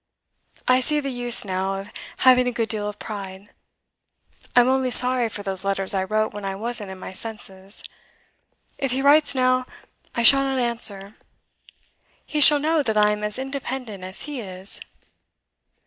[0.67, 1.93] I see the use, now, of
[2.25, 3.53] having a good deal of pride.
[4.55, 7.83] I'm only sorry for those letters I wrote when I wasn't in my senses.
[8.79, 9.67] If he writes now,
[10.15, 11.13] I shall not answer.
[12.25, 14.81] He shall know that I am as independent as he is.